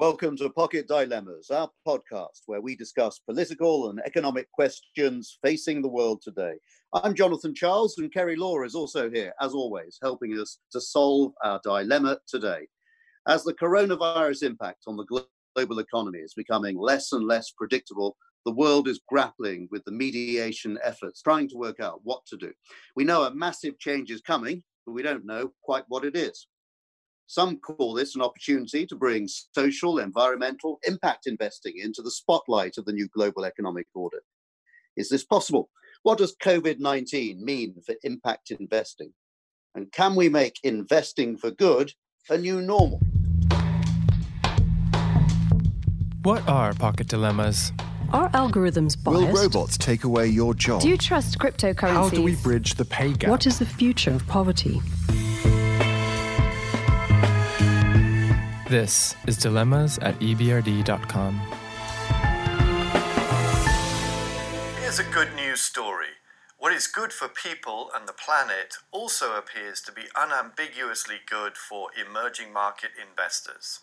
[0.00, 5.90] Welcome to Pocket Dilemmas, our podcast where we discuss political and economic questions facing the
[5.90, 6.54] world today.
[6.94, 11.34] I'm Jonathan Charles, and Kerrie Law is also here, as always, helping us to solve
[11.44, 12.66] our dilemma today.
[13.28, 15.04] As the coronavirus impact on the
[15.54, 20.78] global economy is becoming less and less predictable, the world is grappling with the mediation
[20.82, 22.50] efforts, trying to work out what to do.
[22.96, 26.46] We know a massive change is coming, but we don't know quite what it is.
[27.30, 32.86] Some call this an opportunity to bring social, environmental, impact investing into the spotlight of
[32.86, 34.18] the new global economic order.
[34.96, 35.70] Is this possible?
[36.02, 39.12] What does COVID 19 mean for impact investing?
[39.76, 41.92] And can we make investing for good
[42.28, 43.00] a new normal?
[46.24, 47.70] What are pocket dilemmas?
[48.12, 49.20] Are algorithms biased?
[49.20, 50.82] Will robots take away your job?
[50.82, 51.90] Do you trust cryptocurrencies?
[51.90, 53.30] How do we bridge the pay gap?
[53.30, 54.80] What is the future of poverty?
[58.70, 61.40] This is Dilemmas at EBRD.com.
[64.80, 66.14] Here's a good news story.
[66.56, 71.88] What is good for people and the planet also appears to be unambiguously good for
[72.00, 73.80] emerging market investors.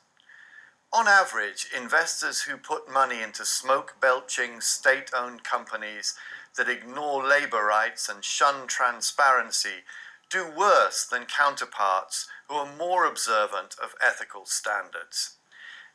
[0.93, 6.13] On average, investors who put money into smoke belching, state owned companies
[6.55, 9.83] that ignore labor rights and shun transparency
[10.29, 15.35] do worse than counterparts who are more observant of ethical standards.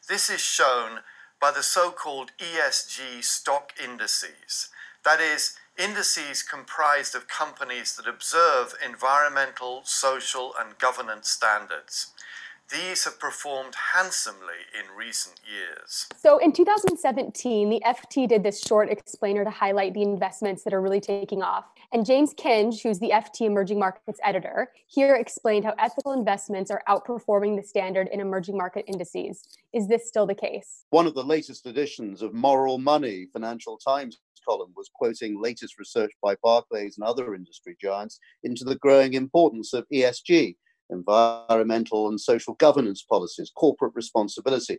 [0.09, 1.01] This is shown
[1.41, 4.69] by the so called ESG stock indices,
[5.05, 12.13] that is, indices comprised of companies that observe environmental, social, and governance standards.
[12.71, 16.07] These have performed handsomely in recent years.
[16.17, 20.81] So in 2017, the FT did this short explainer to highlight the investments that are
[20.81, 21.67] really taking off.
[21.95, 26.83] And James Kinge, who's the FT Emerging Markets editor, here explained how ethical investments are
[26.89, 29.47] outperforming the standard in emerging market indices.
[29.75, 30.87] Is this still the case?
[30.89, 36.11] One of the latest editions of Moral Money, Financial Times column was quoting latest research
[36.23, 40.57] by Barclays and other industry giants into the growing importance of ESG
[40.91, 44.79] environmental and social governance policies, corporate responsibility.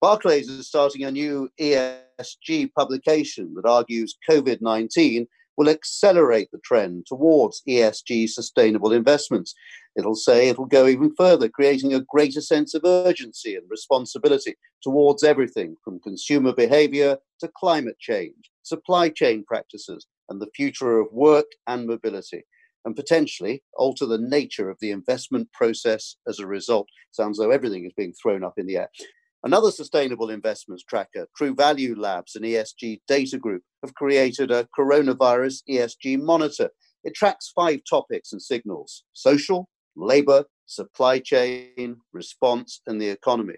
[0.00, 5.26] Barclays is starting a new ESG publication that argues COVID 19
[5.60, 9.54] will accelerate the trend towards ESG sustainable investments.
[9.94, 15.22] It'll say it'll go even further, creating a greater sense of urgency and responsibility towards
[15.22, 21.44] everything from consumer behavior to climate change, supply chain practices, and the future of work
[21.66, 22.44] and mobility
[22.86, 26.88] and potentially alter the nature of the investment process as a result.
[27.10, 28.88] Sounds though everything is being thrown up in the air.
[29.42, 36.20] Another sustainable investments tracker, TruValue Labs and ESG Data Group, have created a coronavirus ESG
[36.20, 36.68] monitor.
[37.04, 43.54] It tracks five topics and signals social, labor, supply chain, response, and the economy.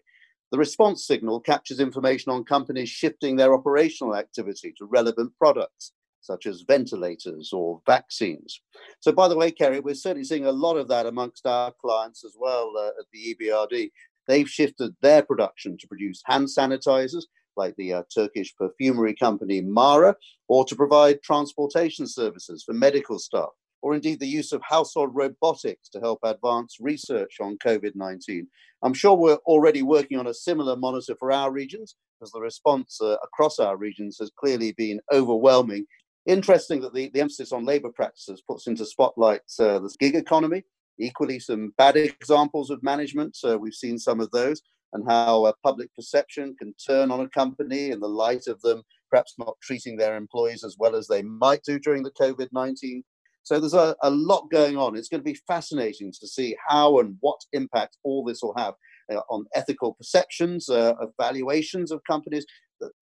[0.52, 6.46] The response signal captures information on companies shifting their operational activity to relevant products such
[6.46, 8.60] as ventilators or vaccines.
[9.00, 12.24] So, by the way, Kerrie, we're certainly seeing a lot of that amongst our clients
[12.24, 13.90] as well uh, at the EBRD.
[14.28, 17.24] They've shifted their production to produce hand sanitizers,
[17.56, 20.16] like the uh, Turkish perfumery company Mara,
[20.48, 23.50] or to provide transportation services for medical staff,
[23.82, 28.46] or indeed the use of household robotics to help advance research on COVID 19.
[28.82, 32.98] I'm sure we're already working on a similar monitor for our regions, as the response
[33.00, 35.86] uh, across our regions has clearly been overwhelming
[36.26, 40.62] Interesting that the, the emphasis on labor practices puts into spotlight uh, the gig economy.
[40.98, 43.36] Equally, some bad examples of management.
[43.36, 47.90] So we've seen some of those, and how public perception can turn on a company
[47.90, 48.82] in the light of them
[49.12, 53.04] perhaps not treating their employees as well as they might do during the COVID 19.
[53.44, 54.96] So there's a, a lot going on.
[54.96, 58.74] It's going to be fascinating to see how and what impact all this will have
[59.12, 62.46] uh, on ethical perceptions, uh, evaluations of companies.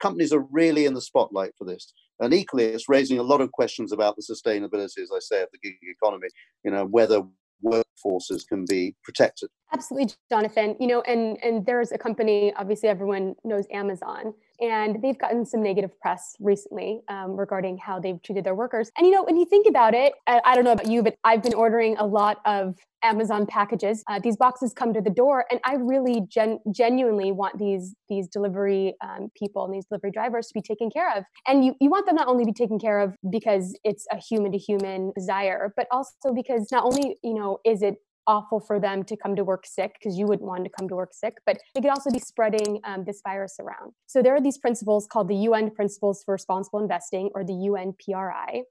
[0.00, 1.92] Companies are really in the spotlight for this.
[2.20, 5.48] And equally, it's raising a lot of questions about the sustainability, as I say, of
[5.52, 6.28] the gig economy.
[6.64, 7.22] You know, whether
[7.60, 9.50] what workforces can be protected.
[9.72, 10.76] Absolutely, Jonathan.
[10.80, 15.62] You know, and and there's a company, obviously everyone knows Amazon, and they've gotten some
[15.62, 18.90] negative press recently um, regarding how they've treated their workers.
[18.98, 21.14] And you know, when you think about it, I, I don't know about you, but
[21.22, 24.02] I've been ordering a lot of Amazon packages.
[24.08, 28.26] Uh, these boxes come to the door, and I really gen- genuinely want these these
[28.26, 31.24] delivery um, people and these delivery drivers to be taken care of.
[31.46, 34.16] And you, you want them not only to be taken care of because it's a
[34.16, 37.89] human to human desire, but also because not only you know is it
[38.30, 40.94] awful for them to come to work sick because you wouldn't want to come to
[40.94, 43.92] work sick, but they could also be spreading um, this virus around.
[44.06, 48.62] So there are these principles called the UN Principles for Responsible Investing or the UNPRI.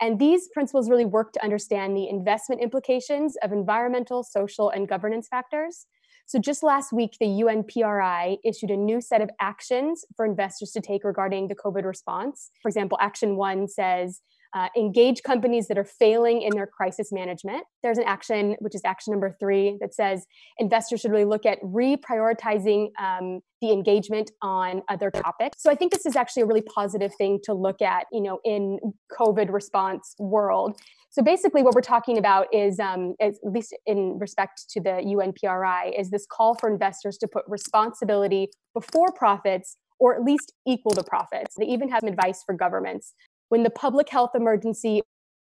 [0.00, 5.26] And these principles really work to understand the investment implications of environmental, social, and governance
[5.26, 5.86] factors.
[6.26, 10.80] So, just last week, the UNPRI issued a new set of actions for investors to
[10.80, 12.50] take regarding the COVID response.
[12.62, 14.20] For example, Action One says
[14.54, 17.64] uh, engage companies that are failing in their crisis management.
[17.82, 20.26] There's an action, which is action number three, that says
[20.58, 25.62] investors should really look at reprioritizing um, the engagement on other topics.
[25.62, 28.38] So I think this is actually a really positive thing to look at, you know,
[28.44, 28.78] in
[29.18, 30.78] COVID response world.
[31.10, 35.98] So basically, what we're talking about is, um, at least in respect to the UNPRI,
[35.98, 41.02] is this call for investors to put responsibility before profits or at least equal to
[41.02, 41.56] profits.
[41.58, 43.14] They even have advice for governments
[43.48, 45.02] when the public health emergency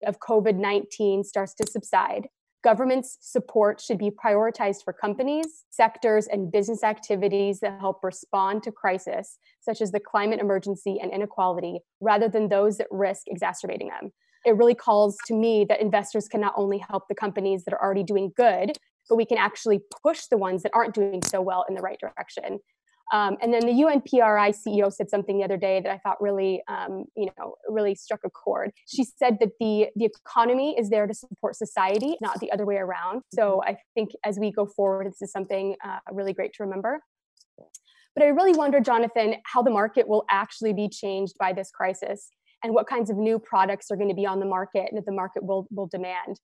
[0.06, 2.28] of COVID 19 starts to subside,
[2.64, 8.72] government's support should be prioritized for companies, sectors, and business activities that help respond to
[8.72, 14.12] crisis, such as the climate emergency and inequality, rather than those that risk exacerbating them.
[14.46, 17.82] It really calls to me that investors can not only help the companies that are
[17.82, 18.76] already doing good,
[19.08, 22.00] but we can actually push the ones that aren't doing so well in the right
[22.00, 22.60] direction.
[23.12, 26.62] Um, and then the UNPRI CEO said something the other day that I thought really,
[26.70, 28.72] um, you know, really struck a chord.
[28.88, 32.78] She said that the the economy is there to support society, not the other way
[32.78, 33.24] around.
[33.34, 37.02] So I think as we go forward, this is something uh, really great to remember.
[38.16, 42.30] But I really wonder, Jonathan, how the market will actually be changed by this crisis,
[42.64, 45.06] and what kinds of new products are going to be on the market and that
[45.06, 46.40] the market will will demand.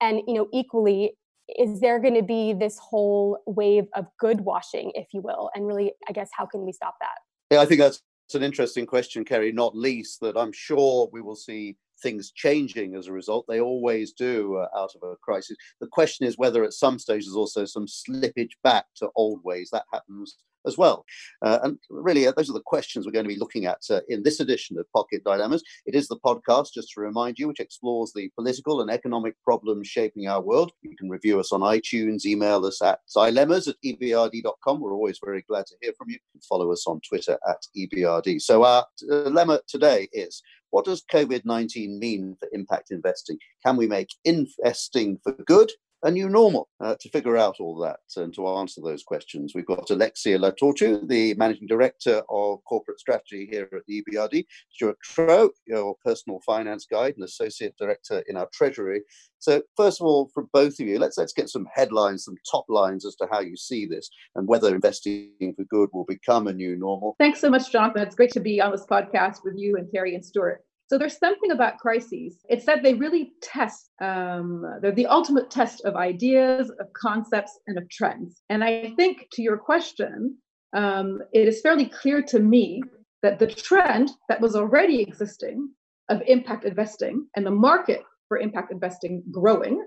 [0.00, 1.16] And you know, equally,
[1.48, 5.50] is there going to be this whole wave of good washing, if you will?
[5.54, 7.54] And really, I guess, how can we stop that?
[7.54, 8.02] Yeah, I think that's
[8.34, 13.06] an interesting question, Kerrie, not least that I'm sure we will see things changing as
[13.06, 13.46] a result.
[13.48, 15.56] They always do uh, out of a crisis.
[15.80, 19.70] The question is whether at some stage there's also some slippage back to old ways.
[19.72, 20.36] That happens
[20.66, 21.04] as well.
[21.42, 24.00] Uh, and really, uh, those are the questions we're going to be looking at uh,
[24.08, 25.62] in this edition of Pocket Dilemmas.
[25.86, 29.88] It is the podcast, just to remind you, which explores the political and economic problems
[29.88, 30.72] shaping our world.
[30.82, 34.80] You can review us on iTunes, email us at dilemmas at ebrd.com.
[34.80, 36.18] We're always very glad to hear from you.
[36.48, 38.40] Follow us on Twitter at ebrd.
[38.40, 43.38] So, our dilemma today is what does COVID 19 mean for impact investing?
[43.64, 45.70] Can we make investing for good
[46.02, 49.52] a new normal uh, to figure out all that and to answer those questions.
[49.54, 54.98] We've got Alexia Latortue, the Managing Director of Corporate Strategy here at the EBRD, Stuart
[55.02, 59.02] Trow, your personal finance guide and Associate Director in our Treasury.
[59.38, 62.66] So, first of all, for both of you, let's, let's get some headlines, some top
[62.68, 66.52] lines as to how you see this and whether investing for good will become a
[66.52, 67.16] new normal.
[67.18, 68.02] Thanks so much, Jonathan.
[68.02, 70.64] It's great to be on this podcast with you and Terry and Stuart.
[70.92, 72.44] So there's something about crises.
[72.50, 77.78] It's that they really test, um, they're the ultimate test of ideas, of concepts, and
[77.78, 78.42] of trends.
[78.50, 80.36] And I think to your question,
[80.76, 82.82] um, it is fairly clear to me
[83.22, 85.70] that the trend that was already existing
[86.10, 89.82] of impact investing and the market for impact investing growing,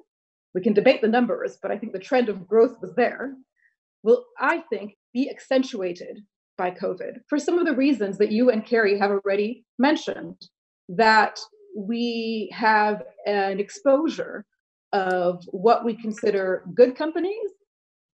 [0.56, 3.36] we can debate the numbers, but I think the trend of growth was there,
[4.02, 6.22] will, I think, be accentuated
[6.58, 10.48] by COVID for some of the reasons that you and Kerrie have already mentioned
[10.90, 11.40] that
[11.76, 14.46] we have an exposure
[14.94, 17.52] of what we consider good companies,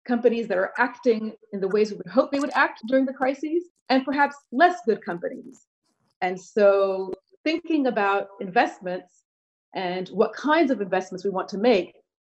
[0.06, 3.12] companies that are acting in the ways we would hope they would act during the
[3.12, 5.66] crises, and perhaps less good companies.
[6.20, 7.12] And so,
[7.44, 9.24] thinking about investments
[9.74, 11.94] and what kinds of investments we want to make,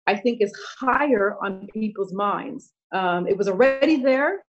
[0.07, 2.71] I think is higher on people's minds.
[2.91, 4.43] Um, it was already there,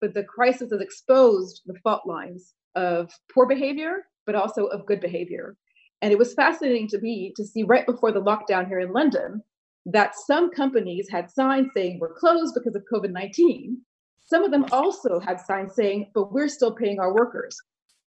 [0.00, 5.00] but the crisis has exposed the fault lines of poor behavior but also of good
[5.00, 5.56] behavior.
[6.00, 9.42] And it was fascinating to me to see right before the lockdown here in London
[9.86, 13.80] that some companies had signs saying we're closed because of COVID 19.
[14.24, 17.56] Some of them also had signs saying, but we're still paying our workers.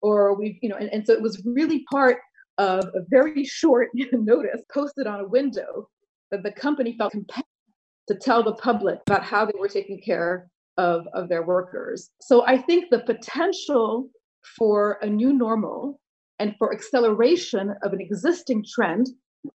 [0.02, 2.18] Or we've, you know, and, and so it was really part
[2.58, 5.90] of a very short notice posted on a window
[6.32, 7.46] that the company felt compelled
[8.08, 12.10] to tell the public about how they were taking care of, of their workers.
[12.22, 14.10] So I think the potential
[14.58, 16.00] for a new normal
[16.40, 19.08] and for acceleration of an existing trend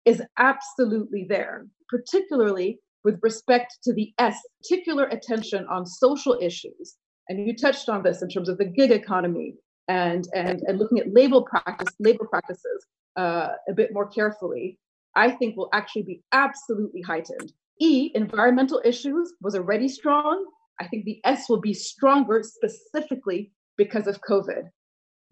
[0.05, 6.95] is absolutely there, particularly with respect to the S, particular attention on social issues.
[7.29, 9.55] And you touched on this in terms of the gig economy
[9.87, 14.79] and, and, and looking at labor practice, labor practices uh, a bit more carefully,
[15.15, 17.53] I think will actually be absolutely heightened.
[17.79, 20.45] E, environmental issues was already strong.
[20.79, 24.69] I think the S will be stronger specifically because of COVID.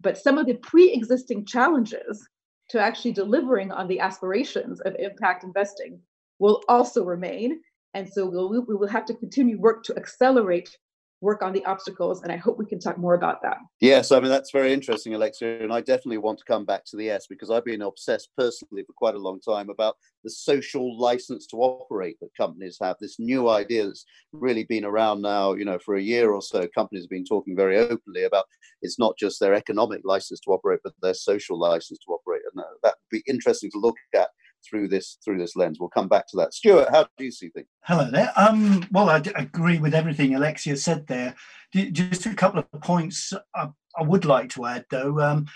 [0.04, 2.28] But some of the pre existing challenges
[2.68, 5.98] to actually delivering on the aspirations of impact investing
[6.38, 7.60] will also remain.
[7.94, 10.76] And so we'll, we will have to continue work to accelerate
[11.24, 12.22] work on the obstacles.
[12.22, 13.56] And I hope we can talk more about that.
[13.80, 15.62] Yes, I mean, that's very interesting, Alexia.
[15.62, 18.84] And I definitely want to come back to the S because I've been obsessed personally
[18.84, 22.96] for quite a long time about the social license to operate that companies have.
[23.00, 26.68] This new idea that's really been around now, you know, for a year or so.
[26.74, 28.44] Companies have been talking very openly about
[28.82, 32.42] it's not just their economic license to operate, but their social license to operate.
[32.52, 34.28] And that, that would be interesting to look at
[34.68, 35.78] through this through this lens.
[35.78, 36.54] We'll come back to that.
[36.54, 37.66] Stuart, how do you see things?
[37.82, 38.32] Hello there.
[38.36, 41.34] Um, well, I agree with everything Alexia said there.
[41.72, 45.20] Just a couple of points I, I would like to add, though.
[45.20, 45.46] Um,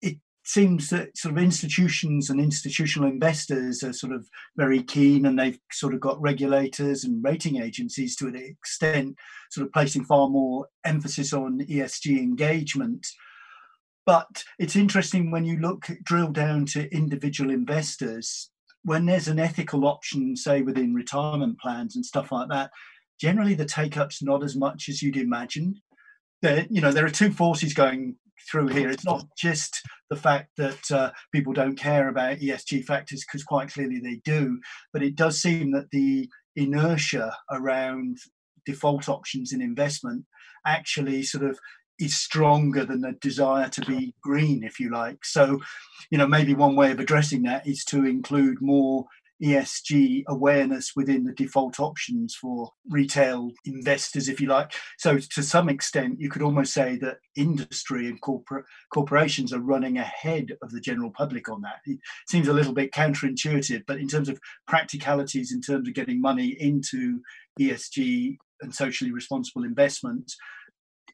[0.00, 4.26] it seems that sort of institutions and institutional investors are sort of
[4.56, 9.16] very keen, and they've sort of got regulators and rating agencies to an extent,
[9.50, 13.06] sort of placing far more emphasis on ESG engagement.
[14.10, 18.50] But it's interesting when you look, drill down to individual investors,
[18.82, 22.72] when there's an ethical option, say within retirement plans and stuff like that,
[23.20, 25.76] generally the take up's not as much as you'd imagine.
[26.42, 28.16] There, you know, there are two forces going
[28.50, 28.90] through here.
[28.90, 33.72] It's not just the fact that uh, people don't care about ESG factors, because quite
[33.72, 34.58] clearly they do,
[34.92, 38.18] but it does seem that the inertia around
[38.66, 40.24] default options in investment
[40.66, 41.58] actually sort of
[42.00, 45.24] is stronger than the desire to be green, if you like.
[45.24, 45.60] So,
[46.10, 49.06] you know, maybe one way of addressing that is to include more
[49.42, 54.72] ESG awareness within the default options for retail investors, if you like.
[54.98, 59.98] So, to some extent, you could almost say that industry and corporate corporations are running
[59.98, 61.80] ahead of the general public on that.
[61.86, 66.20] It seems a little bit counterintuitive, but in terms of practicalities, in terms of getting
[66.20, 67.20] money into
[67.58, 70.36] ESG and socially responsible investments,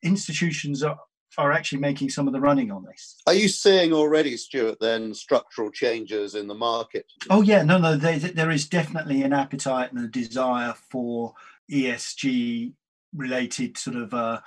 [0.03, 0.99] institutions are,
[1.39, 3.17] are actually making some of the running on this.
[3.27, 7.07] Are you seeing already, Stuart, then structural changes in the market?
[7.31, 11.35] Oh, yeah, no, no, there, there is definitely an appetite and a desire for
[11.71, 12.73] ESG
[13.15, 14.41] related sort of uh,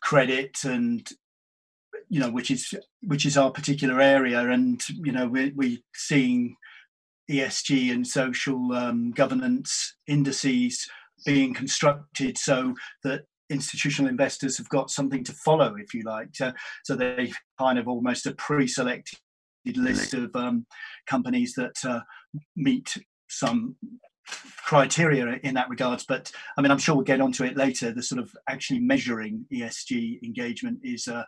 [0.00, 1.10] credit and
[2.08, 6.56] you know which is which is our particular area and you know we're, we're seeing
[7.30, 10.88] esg and social um, governance indices
[11.26, 16.28] being constructed so that institutional investors have got something to follow, if you like.
[16.34, 16.52] So,
[16.84, 19.18] so they kind of almost a pre-selected
[19.76, 20.66] list of um,
[21.06, 22.00] companies that uh,
[22.56, 22.96] meet
[23.28, 23.76] some
[24.64, 28.02] criteria in that regards but i mean i'm sure we'll get onto it later the
[28.02, 31.22] sort of actually measuring esg engagement is uh,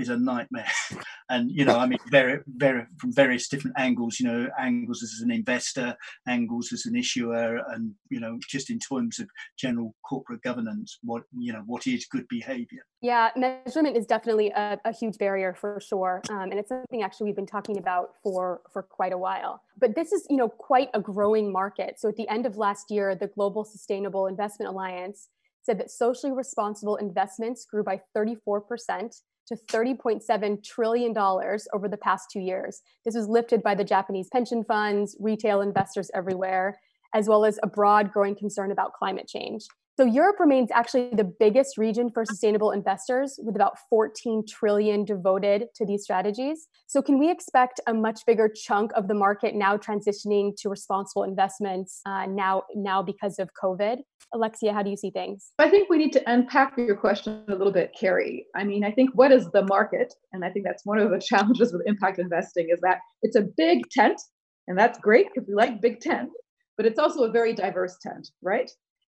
[0.00, 0.70] is a nightmare.
[1.30, 4.18] and you know, I mean, very, very from various different angles.
[4.18, 5.94] You know, angles as an investor,
[6.26, 9.28] angles as an issuer, and you know, just in terms of
[9.58, 12.84] general corporate governance, what you know, what is good behaviour.
[13.02, 17.26] Yeah, measurement is definitely a, a huge barrier for sure, um, and it's something actually
[17.26, 19.62] we've been talking about for for quite a while.
[19.78, 22.00] But this is you know quite a growing market.
[22.00, 25.28] So at the end of last year, the Global Sustainable Investment Alliance
[25.62, 32.40] said that socially responsible investments grew by 34% to $30.7 trillion over the past two
[32.40, 32.82] years.
[33.04, 36.78] This was lifted by the Japanese pension funds, retail investors everywhere,
[37.14, 39.64] as well as a broad growing concern about climate change.
[40.00, 45.66] So Europe remains actually the biggest region for sustainable investors with about 14 trillion devoted
[45.74, 46.68] to these strategies.
[46.86, 51.24] So can we expect a much bigger chunk of the market now transitioning to responsible
[51.24, 53.98] investments uh, now now because of COVID?
[54.32, 55.52] Alexia, how do you see things?
[55.58, 58.46] I think we need to unpack your question a little bit, Kerrie.
[58.56, 60.14] I mean, I think what is the market?
[60.32, 63.42] And I think that's one of the challenges with impact investing is that it's a
[63.42, 64.18] big tent,
[64.66, 66.30] and that's great because we like big tent,
[66.78, 68.70] but it's also a very diverse tent, right?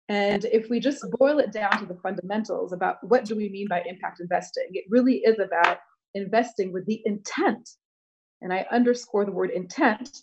[0.09, 3.68] And if we just boil it down to the fundamentals about what do we mean
[3.68, 5.78] by impact investing, it really is about
[6.14, 7.71] investing with the intent,
[8.40, 10.18] and I underscore the word intent,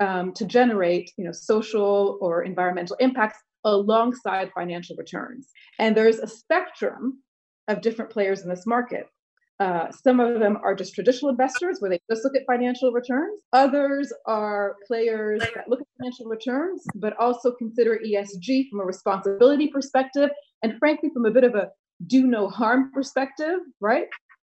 [0.00, 5.48] um, to generate you know, social or environmental impacts alongside financial returns.
[5.78, 7.22] And there's a spectrum
[7.68, 9.08] of different players in this market.
[9.58, 13.40] Uh, some of them are just traditional investors where they just look at financial returns.
[13.54, 19.68] Others are players that look at financial returns, but also consider ESG from a responsibility
[19.68, 20.28] perspective
[20.62, 21.70] and, frankly, from a bit of a
[22.06, 24.06] do no harm perspective, right?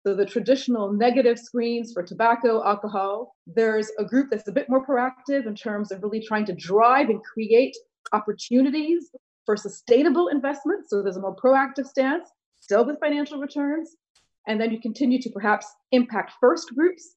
[0.05, 3.35] So, the traditional negative screens for tobacco, alcohol.
[3.47, 7.09] There's a group that's a bit more proactive in terms of really trying to drive
[7.09, 7.75] and create
[8.11, 9.09] opportunities
[9.45, 10.89] for sustainable investment.
[10.89, 12.29] So, there's a more proactive stance,
[12.61, 13.95] still with financial returns.
[14.47, 17.15] And then you continue to perhaps impact first groups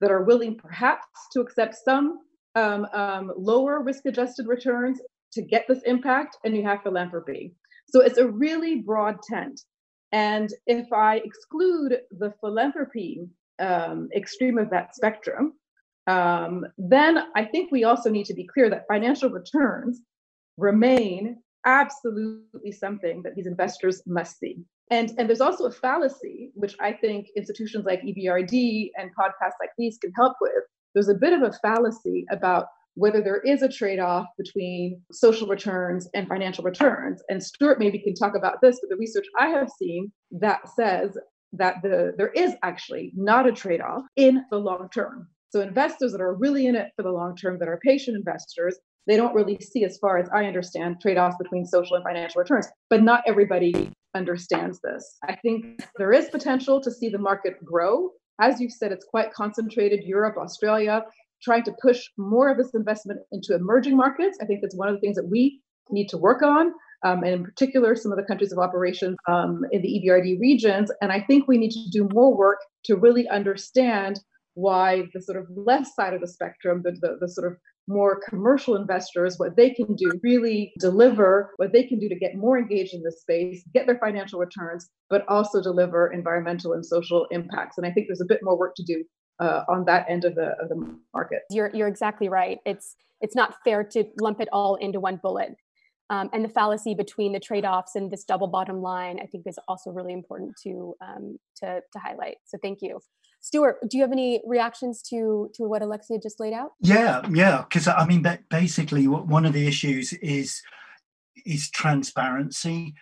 [0.00, 2.20] that are willing perhaps to accept some
[2.54, 5.00] um, um, lower risk adjusted returns
[5.32, 6.36] to get this impact.
[6.44, 7.54] And you have philanthropy.
[7.88, 9.60] So it's a really broad tent.
[10.12, 15.54] And if I exclude the philanthropy um, extreme of that spectrum,
[16.06, 20.00] um, then I think we also need to be clear that financial returns
[20.56, 24.58] remain absolutely something that these investors must see.
[24.90, 29.70] And, and there's also a fallacy, which I think institutions like EBRD and podcasts like
[29.76, 30.64] these can help with.
[30.94, 35.46] There's a bit of a fallacy about whether there is a trade off between social
[35.46, 37.22] returns and financial returns.
[37.28, 41.16] And Stuart maybe can talk about this, but the research I have seen that says
[41.52, 45.28] that the, there is actually not a trade off in the long term.
[45.50, 48.76] So investors that are really in it for the long term, that are patient investors,
[49.06, 52.40] they don't really see, as far as I understand, trade offs between social and financial
[52.40, 52.68] returns.
[52.90, 55.16] But not everybody understands this.
[55.24, 58.10] I think there is potential to see the market grow.
[58.40, 61.02] As you've said, it's quite concentrated Europe, Australia,
[61.42, 64.38] trying to push more of this investment into emerging markets.
[64.40, 65.60] I think that's one of the things that we
[65.90, 66.72] need to work on.
[67.04, 70.90] Um, and in particular, some of the countries of operation um, in the EBRD regions.
[71.00, 74.20] And I think we need to do more work to really understand
[74.54, 78.20] why the sort of left side of the spectrum, the, the, the, sort of more
[78.28, 82.58] commercial investors, what they can do, really deliver what they can do to get more
[82.58, 87.78] engaged in this space, get their financial returns, but also deliver environmental and social impacts.
[87.78, 89.04] And I think there's a bit more work to do
[89.40, 91.40] uh, on that end of the, of the market.
[91.50, 92.58] You're, you're exactly right.
[92.66, 95.56] It's, it's not fair to lump it all into one bullet.
[96.10, 99.58] Um, and the fallacy between the trade-offs and this double bottom line, I think, is
[99.68, 102.36] also really important to um, to, to highlight.
[102.46, 103.00] So thank you.
[103.40, 106.72] Stuart, do you have any reactions to to what Alexia just laid out?
[106.80, 110.60] Yeah, yeah, because I mean, basically, one of the issues is
[111.46, 112.94] is transparency.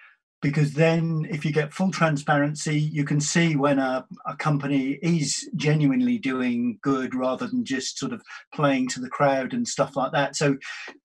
[0.42, 5.48] Because then, if you get full transparency, you can see when a, a company is
[5.56, 8.22] genuinely doing good rather than just sort of
[8.54, 10.36] playing to the crowd and stuff like that.
[10.36, 10.58] So,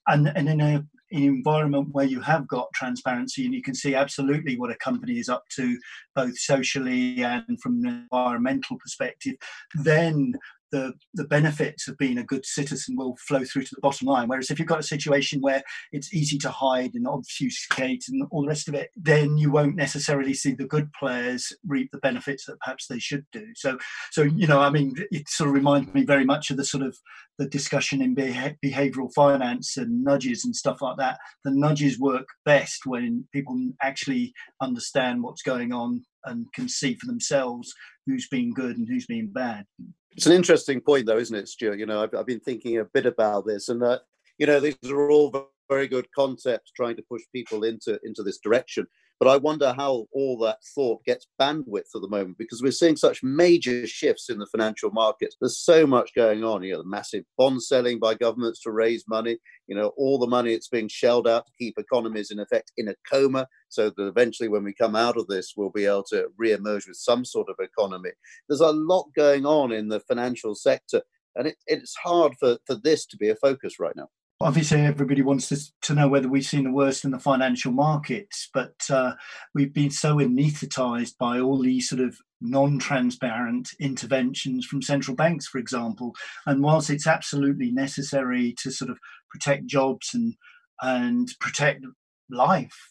[0.06, 4.58] and and in a environment where you have got transparency and you can see absolutely
[4.58, 5.78] what a company is up to,
[6.16, 9.36] both socially and from an environmental perspective,
[9.76, 10.34] then
[10.72, 14.28] the, the benefits of being a good citizen will flow through to the bottom line.
[14.28, 18.42] Whereas if you've got a situation where it's easy to hide and obfuscate and all
[18.42, 22.46] the rest of it, then you won't necessarily see the good players reap the benefits
[22.46, 23.46] that perhaps they should do.
[23.56, 23.78] So,
[24.12, 26.84] so you know, I mean, it sort of reminds me very much of the sort
[26.84, 26.98] of
[27.38, 31.18] the discussion in behavioral finance and nudges and stuff like that.
[31.44, 37.08] The nudges work best when people actually understand what's going on and can see for
[37.08, 37.74] themselves
[38.06, 39.66] who's been good and who's been bad.
[40.14, 41.80] It's an interesting point, though, isn't it, Stuart?
[41.80, 44.00] You know, I've, I've been thinking a bit about this, and uh,
[44.38, 48.40] you know, these are all very good concepts trying to push people into into this
[48.40, 48.88] direction.
[49.22, 52.96] But I wonder how all that thought gets bandwidth at the moment because we're seeing
[52.96, 55.38] such major shifts in the financial markets.
[55.40, 56.64] There's so much going on.
[56.64, 59.38] You know, the massive bond selling by governments to raise money.
[59.68, 62.88] You know, all the money it's being shelled out to keep economies in effect in
[62.88, 66.30] a coma, so that eventually, when we come out of this, we'll be able to
[66.40, 68.10] re-emerge with some sort of economy.
[68.50, 71.04] There's a lot going on in the financial sector,
[71.36, 74.10] and it, it's hard for, for this to be a focus right now
[74.44, 78.50] obviously everybody wants to, to know whether we've seen the worst in the financial markets
[78.54, 79.14] but uh,
[79.54, 85.60] we've been so anesthetized by all these sort of non-transparent interventions from central banks for
[85.60, 86.16] example.
[86.46, 88.98] And whilst it's absolutely necessary to sort of
[89.30, 90.36] protect jobs and
[90.82, 91.86] and protect
[92.30, 92.91] life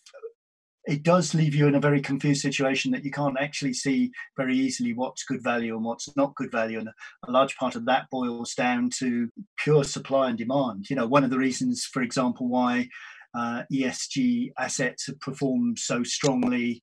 [0.90, 4.57] it does leave you in a very confused situation that you can't actually see very
[4.57, 6.81] easily what's good value and what's not good value.
[6.81, 6.88] And
[7.29, 10.90] a large part of that boils down to pure supply and demand.
[10.90, 12.88] You know, one of the reasons, for example, why
[13.38, 16.83] uh, ESG assets have performed so strongly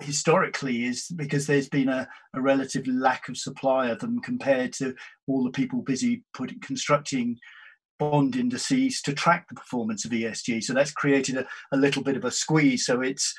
[0.00, 4.94] historically is because there's been a, a relative lack of supply of them compared to
[5.26, 7.38] all the people busy putting constructing
[7.98, 10.62] bond indices to track the performance of ESG.
[10.62, 12.86] So that's created a, a little bit of a squeeze.
[12.86, 13.34] So it's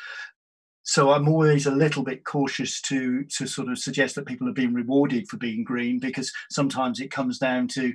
[0.84, 4.54] so I'm always a little bit cautious to to sort of suggest that people are
[4.54, 7.94] being rewarded for being green because sometimes it comes down to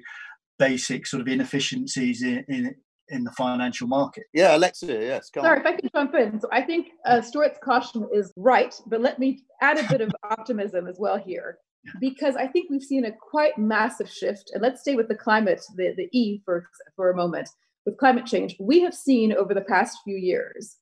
[0.59, 2.75] basic sort of inefficiencies in, in
[3.09, 4.25] in the financial market.
[4.33, 5.31] Yeah, Alexia, yes.
[5.35, 6.40] Sorry, if I can jump in.
[6.40, 10.11] So I think uh, Stuart's caution is right, but let me add a bit of
[10.31, 11.59] optimism as well here
[12.01, 14.51] because I think we've seen a quite massive shift.
[14.53, 17.49] And let's stay with the climate, the, the E for, for a moment.
[17.85, 20.77] With climate change, we have seen over the past few years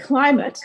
[0.00, 0.58] climate,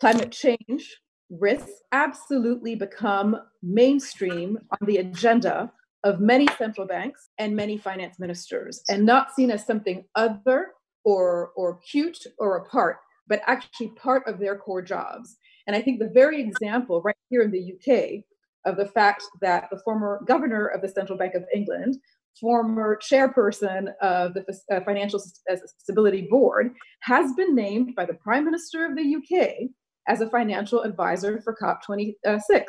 [0.00, 0.96] climate change
[1.30, 5.70] risks absolutely become mainstream on the agenda
[6.04, 10.72] of many central banks and many finance ministers, and not seen as something other
[11.04, 12.98] or, or cute or apart,
[13.28, 15.36] but actually part of their core jobs.
[15.66, 18.24] And I think the very example right here in the UK
[18.64, 21.96] of the fact that the former governor of the Central Bank of England,
[22.40, 25.20] former chairperson of the uh, Financial
[25.50, 29.68] uh, Stability Board, has been named by the Prime Minister of the UK
[30.08, 32.64] as a financial advisor for COP26.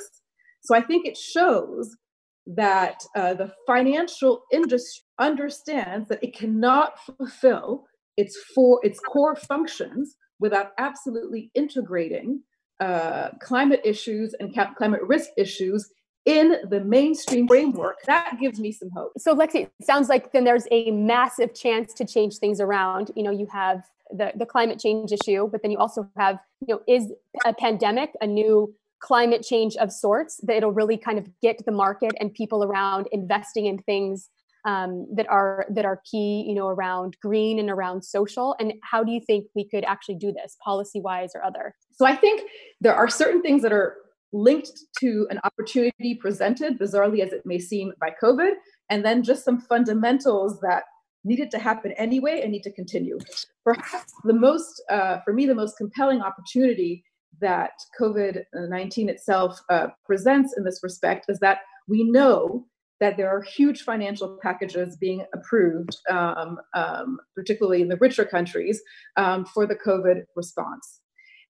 [0.61, 1.95] So I think it shows
[2.45, 7.85] that uh, the financial industry understands that it cannot fulfill
[8.17, 8.37] its
[8.83, 12.41] its core functions without absolutely integrating
[12.79, 15.89] uh, climate issues and climate risk issues
[16.25, 19.11] in the mainstream framework, that gives me some hope.
[19.17, 23.11] So, Lexi, it sounds like then there's a massive chance to change things around.
[23.15, 26.75] You know, you have the, the climate change issue, but then you also have, you
[26.75, 27.11] know, is
[27.45, 31.71] a pandemic a new climate change of sorts that it'll really kind of get the
[31.73, 34.29] market and people around investing in things
[34.65, 38.55] um, that are that are key, you know, around green and around social.
[38.59, 41.75] And how do you think we could actually do this, policy wise or other?
[41.91, 42.43] So I think
[42.81, 43.97] there are certain things that are
[44.31, 48.53] linked to an opportunity presented, bizarrely as it may seem, by COVID,
[48.89, 50.83] and then just some fundamentals that
[51.23, 53.17] needed to happen anyway and need to continue.
[53.63, 57.03] Perhaps the most, uh, for me, the most compelling opportunity
[57.39, 62.65] that COVID 19 itself uh, presents in this respect is that we know
[62.99, 68.81] that there are huge financial packages being approved, um, um, particularly in the richer countries,
[69.17, 71.01] um, for the COVID response.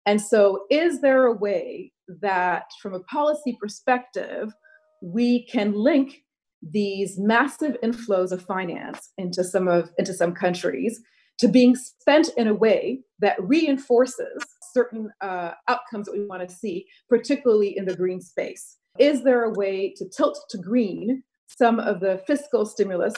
[0.06, 4.53] And so, is there a way that, from a policy perspective,
[5.01, 6.23] we can link
[6.62, 11.01] these massive inflows of finance into some of into some countries
[11.39, 16.56] to being spent in a way that reinforces certain uh, outcomes that we want to
[16.56, 18.77] see, particularly in the green space.
[18.99, 21.23] Is there a way to tilt to green
[21.57, 23.13] some of the fiscal stimulus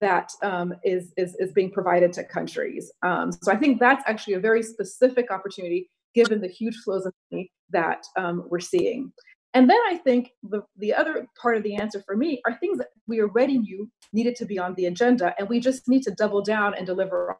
[0.00, 2.90] that um, is is, is being provided to countries?
[3.02, 7.12] Um, so I think that's actually a very specific opportunity given the huge flows of
[7.30, 9.12] money that um, we're seeing.
[9.54, 12.78] And then I think the, the other part of the answer for me are things
[12.78, 16.10] that we already knew needed to be on the agenda, and we just need to
[16.10, 17.38] double down and deliver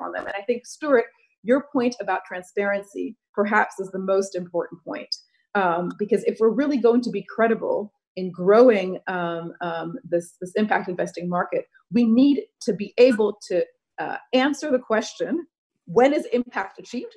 [0.00, 0.26] on them.
[0.26, 1.04] And I think, Stuart,
[1.42, 5.14] your point about transparency perhaps is the most important point.
[5.54, 10.52] Um, because if we're really going to be credible in growing um, um, this, this
[10.56, 13.64] impact investing market, we need to be able to
[13.98, 15.46] uh, answer the question
[15.86, 17.14] when is impact achieved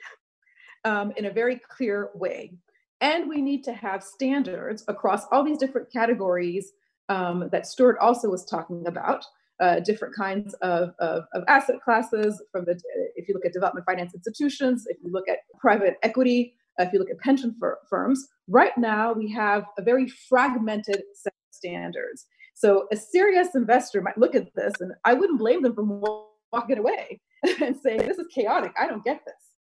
[0.86, 2.54] um, in a very clear way.
[3.02, 6.72] And we need to have standards across all these different categories
[7.10, 9.26] um, that Stuart also was talking about.
[9.60, 12.80] Uh, different kinds of, of, of, asset classes from the
[13.16, 17.00] if you look at development finance institutions if you look at private equity if you
[17.00, 22.26] look at pension fir- firms right now we have a very fragmented set of standards.
[22.54, 26.78] So a serious investor might look at this and i wouldn't blame them for walking
[26.78, 27.20] away
[27.62, 28.74] and saying this is chaotic.
[28.80, 29.36] I don't get this.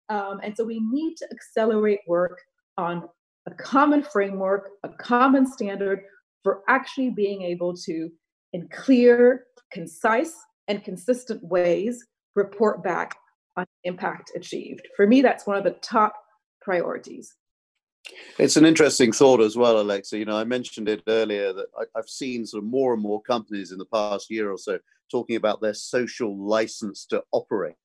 [0.10, 2.40] Um, and so we need to accelerate work
[2.78, 3.08] on
[3.48, 6.02] a common framework, a common standard
[6.44, 8.10] for actually being able to,
[8.54, 10.36] in clear, concise,
[10.68, 13.16] and consistent ways, report back
[13.58, 14.88] on impact achieved.
[14.96, 16.14] For me, that's one of the top
[16.62, 17.36] priorities.
[18.39, 20.17] It's an interesting thought as well, Alexa.
[20.17, 23.21] You know, I mentioned it earlier that I, have seen sort of more and more
[23.21, 24.80] companies in the past year or so
[25.12, 27.76] talking about their social license to operate,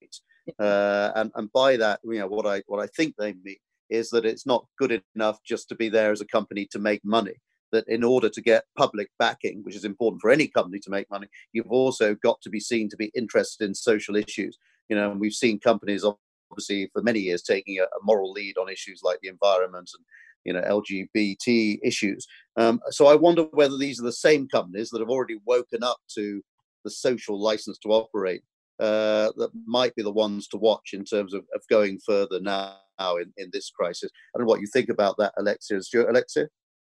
[0.59, 3.57] uh, and and by that, you know, what I what I think they mean
[3.91, 7.05] is that it's not good enough just to be there as a company to make
[7.05, 7.35] money.
[7.73, 11.11] That in order to get public backing, which is important for any company to make
[11.11, 14.57] money, you've also got to be seen to be interested in social issues.
[14.89, 16.05] You know, and we've seen companies
[16.51, 20.05] obviously for many years taking a, a moral lead on issues like the environment and
[20.45, 22.27] you know LGBT issues.
[22.57, 25.99] Um, so I wonder whether these are the same companies that have already woken up
[26.15, 26.43] to
[26.85, 28.43] the social license to operate
[28.79, 32.77] uh, that might be the ones to watch in terms of, of going further now
[33.01, 34.11] in, in this crisis.
[34.35, 35.83] I don't know what you think about that, Alexia.
[35.83, 36.49] Stuart, Alexia?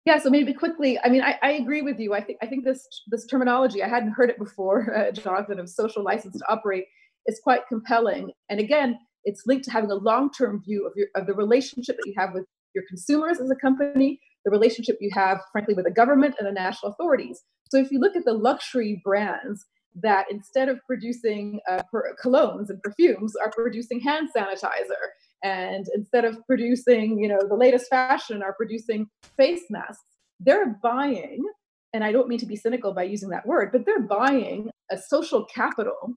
[0.06, 0.98] Yeah, so maybe quickly.
[1.04, 2.14] I mean, I, I, agree with you.
[2.14, 5.70] I think I think this this terminology I hadn't heard it before, uh, Jonathan, of
[5.70, 6.86] social license to operate
[7.26, 8.32] is quite compelling.
[8.50, 11.98] And again, it's linked to having a long term view of your of the relationship
[11.98, 15.86] that you have with your consumers as a company, the relationship you have, frankly, with
[15.86, 17.42] the government and the national authorities.
[17.70, 19.66] So if you look at the luxury brands
[20.02, 25.04] that instead of producing uh, per- colognes and perfumes, are producing hand sanitizer
[25.44, 30.04] and instead of producing you know the latest fashion are producing face masks
[30.40, 31.44] they're buying
[31.94, 34.98] and i don't mean to be cynical by using that word but they're buying a
[34.98, 36.16] social capital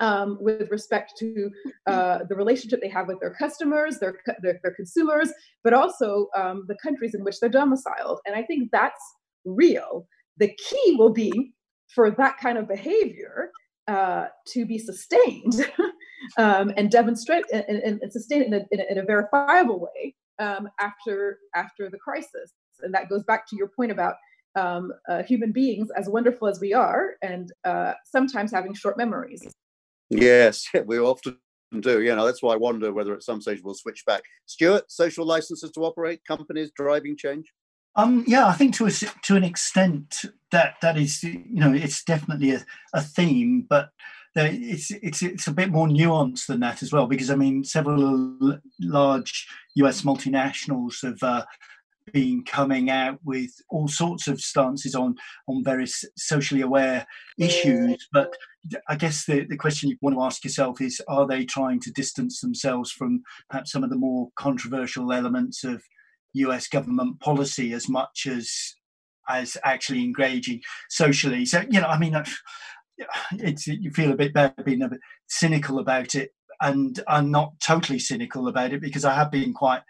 [0.00, 1.50] um, with respect to
[1.86, 5.30] uh, the relationship they have with their customers, their, their, their consumers,
[5.62, 8.18] but also um, the countries in which they're domiciled.
[8.26, 9.00] And I think that's
[9.44, 10.06] real.
[10.38, 11.52] The key will be
[11.94, 13.50] for that kind of behavior
[13.88, 15.68] uh, to be sustained
[16.38, 19.80] um, and demonstrate and, and, and sustain it in a, in a, in a verifiable
[19.80, 22.52] way um, after after the crisis.
[22.82, 24.14] And that goes back to your point about
[24.56, 29.42] um, uh, human beings, as wonderful as we are, and uh, sometimes having short memories.
[30.10, 31.38] Yes, we often
[31.78, 32.02] do.
[32.02, 34.22] You know, that's why I wonder whether at some stage we'll switch back.
[34.46, 37.52] Stuart, social licenses to operate, companies driving change.
[37.96, 42.04] Um, yeah, I think to a, to an extent that that is you know it's
[42.04, 43.90] definitely a, a theme, but
[44.36, 48.60] it's it's it's a bit more nuanced than that as well because I mean several
[48.80, 50.02] large U.S.
[50.02, 51.44] multinationals have uh,
[52.12, 55.16] been coming out with all sorts of stances on
[55.48, 57.06] on various socially aware
[57.38, 58.08] issues.
[58.12, 58.34] But
[58.88, 61.92] I guess the, the question you want to ask yourself is: Are they trying to
[61.92, 65.82] distance themselves from perhaps some of the more controversial elements of
[66.34, 66.68] U.S.
[66.68, 68.74] government policy as much as
[69.28, 71.44] as actually engaging socially?
[71.44, 72.16] So you know, I mean.
[73.38, 77.58] It's you feel a bit bad being a bit cynical about it, and I'm not
[77.60, 79.80] totally cynical about it because I have been quite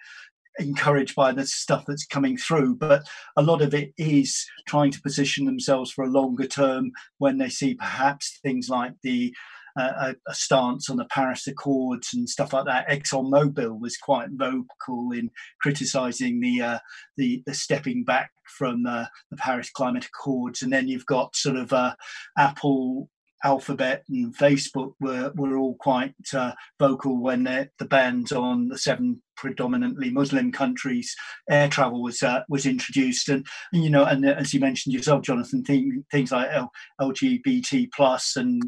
[0.59, 5.03] encouraged by the stuff that's coming through, but a lot of it is trying to
[5.03, 9.35] position themselves for a longer term when they see perhaps things like the
[9.79, 12.89] uh, a, a, stance on the Paris Accords and stuff like that.
[12.89, 16.79] ExxonMobil was quite vocal in criticising the, uh,
[17.17, 21.57] the, the stepping back from uh, the Paris Climate Accords, and then you've got sort
[21.57, 21.95] of uh,
[22.37, 23.09] Apple
[23.45, 29.23] Alphabet and Facebook were, were all quite uh, vocal when the bans on the seven
[29.37, 31.15] predominantly Muslim countries
[31.49, 34.95] air travel was uh, was introduced, and, and, you know, and uh, as you mentioned
[34.95, 38.63] yourself, Jonathan, thing, things like L- LGBT plus and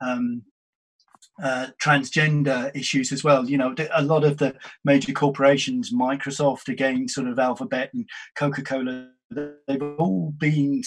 [0.00, 0.42] um,
[1.42, 3.48] uh, transgender issues as well.
[3.48, 8.62] You know, a lot of the major corporations, Microsoft again, sort of Alphabet and Coca
[8.62, 10.82] Cola, they've all been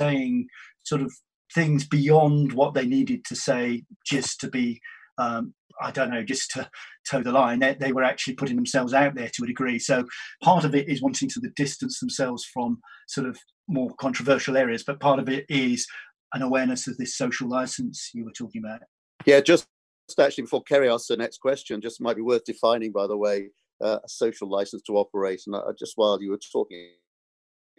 [0.00, 0.48] saying
[0.82, 1.12] sort of
[1.54, 4.80] things beyond what they needed to say just to be
[5.18, 6.68] um, I don't know, just to
[7.08, 7.58] toe the line.
[7.60, 9.78] They, they, were actually putting themselves out there to a degree.
[9.78, 10.04] So
[10.42, 13.38] part of it is wanting to distance themselves from sort of
[13.68, 15.86] more controversial areas, but part of it is
[16.32, 18.80] an awareness of this social license you were talking about.
[19.24, 19.66] Yeah, just
[20.18, 23.50] actually before Kerrie asks the next question, just might be worth defining, by the way,
[23.82, 25.42] uh, a social license to operate.
[25.46, 26.90] And uh, just while you were talking,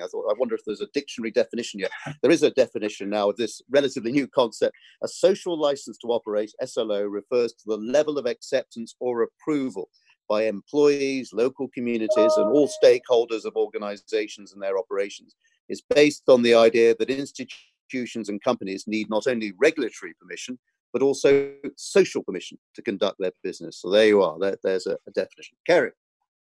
[0.02, 1.92] I thought, I wonder if there's a dictionary definition yet.
[2.22, 4.76] There is a definition now of this relatively new concept.
[5.04, 9.90] A social license to operate, SLO, refers to the level of acceptance or approval
[10.28, 15.36] by employees, local communities, and all stakeholders of organizations and their operations.
[15.70, 20.58] It's based on the idea that institutions and companies need not only regulatory permission,
[20.94, 23.82] but also social permission to conduct their business.
[23.82, 24.40] So there you are.
[24.40, 25.58] There, there's a, a definition.
[25.68, 25.92] Kerrie.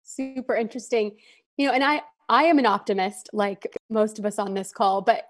[0.03, 1.13] Super interesting.
[1.57, 5.01] You know, and I I am an optimist, like most of us on this call,
[5.01, 5.25] but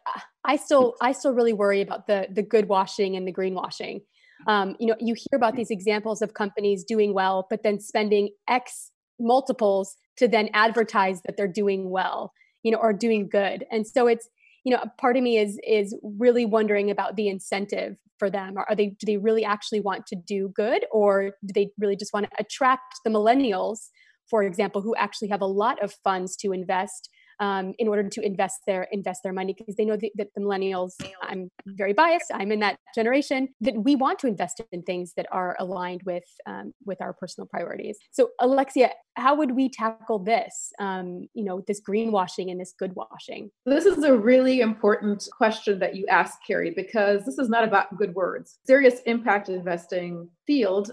[0.46, 4.02] I still I still really worry about the the good washing and the greenwashing.
[4.48, 8.30] Um, you know, you hear about these examples of companies doing well, but then spending
[8.48, 13.66] X multiples to then advertise that they're doing well, you know, or doing good.
[13.72, 14.30] And so it's
[14.64, 18.56] you know, part of me is is really wondering about the incentive for them.
[18.58, 22.14] Are they do they really actually want to do good, or do they really just
[22.14, 23.90] want to attract the millennials?
[24.30, 27.10] For example, who actually have a lot of funds to invest
[27.40, 30.92] um, in order to invest their invest their money because they know that, the millennials.
[31.22, 32.32] I'm very biased.
[32.34, 36.24] I'm in that generation that we want to invest in things that are aligned with
[36.46, 37.98] um, with our personal priorities.
[38.12, 40.72] So, Alexia, how would we tackle this?
[40.80, 43.50] Um, you know, this greenwashing and this good washing.
[43.66, 47.98] This is a really important question that you asked, Kerrie because this is not about
[47.98, 48.60] good words.
[48.66, 50.92] Serious impact investing field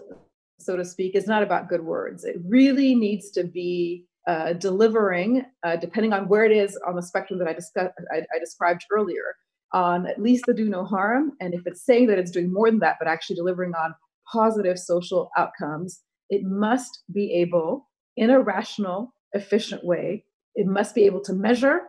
[0.61, 2.25] so to speak, is not about good words.
[2.25, 7.03] It really needs to be uh, delivering, uh, depending on where it is on the
[7.03, 9.35] spectrum that I, discussed, I, I described earlier,
[9.73, 11.33] on at least the do no harm.
[11.41, 13.95] And if it's saying that it's doing more than that, but actually delivering on
[14.31, 21.05] positive social outcomes, it must be able, in a rational, efficient way, it must be
[21.05, 21.83] able to measure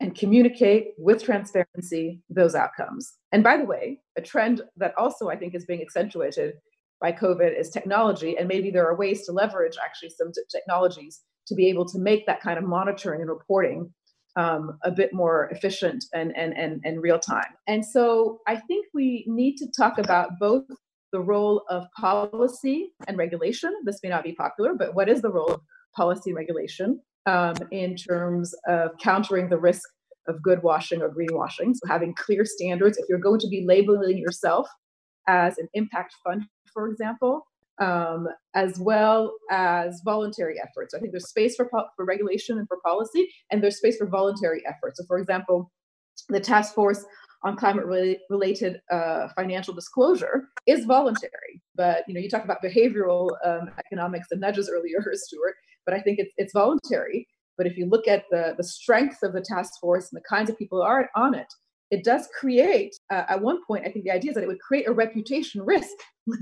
[0.00, 3.14] and communicate with transparency those outcomes.
[3.32, 6.54] And by the way, a trend that also I think is being accentuated
[7.00, 8.36] by COVID is technology.
[8.36, 12.26] And maybe there are ways to leverage actually some technologies to be able to make
[12.26, 13.92] that kind of monitoring and reporting
[14.36, 17.52] um, a bit more efficient and, and, and, and real time.
[17.66, 20.64] And so I think we need to talk about both
[21.12, 23.74] the role of policy and regulation.
[23.84, 25.60] This may not be popular, but what is the role of
[25.96, 29.88] policy and regulation um, in terms of countering the risk
[30.28, 31.74] of good washing or greenwashing?
[31.74, 32.98] So having clear standards.
[32.98, 34.68] If you're going to be labeling yourself
[35.26, 37.46] as an impact fund for example,
[37.80, 40.94] um, as well as voluntary efforts.
[40.94, 44.62] I think there's space for, for regulation and for policy, and there's space for voluntary
[44.66, 44.98] efforts.
[44.98, 45.70] So, for example,
[46.28, 47.04] the task force
[47.44, 47.86] on climate
[48.30, 51.62] related uh, financial disclosure is voluntary.
[51.76, 55.54] But you know, you talk about behavioral um, economics and nudges earlier, Stuart.
[55.84, 57.26] But I think it's it's voluntary.
[57.56, 60.50] But if you look at the the strength of the task force and the kinds
[60.50, 61.52] of people are on it,
[61.90, 62.94] it does create.
[63.10, 65.62] Uh, at one point, I think the idea is that it would create a reputation
[65.62, 65.96] risk